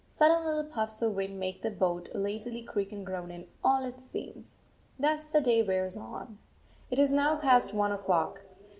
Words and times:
Sudden 0.09 0.43
little 0.43 0.63
puffs 0.63 0.99
of 1.03 1.13
wind 1.13 1.39
make 1.39 1.61
the 1.61 1.69
boat 1.69 2.09
lazily 2.15 2.63
creak 2.63 2.91
and 2.91 3.05
groan 3.05 3.29
in 3.29 3.45
all 3.63 3.83
its 3.85 4.03
seams. 4.03 4.57
Thus 4.97 5.27
the 5.27 5.41
day 5.41 5.61
wears 5.61 5.95
on. 5.95 6.39
It 6.89 6.97
is 6.97 7.11
now 7.11 7.35
past 7.35 7.71
one 7.71 7.91
o'clock. 7.91 8.41